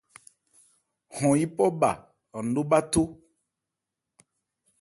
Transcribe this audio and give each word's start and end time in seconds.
Hɔn 1.15 1.33
yípɔ 1.39 1.65
bha 1.79 1.91
an 2.37 2.45
nó 2.53 2.61
bháthó. 2.69 3.01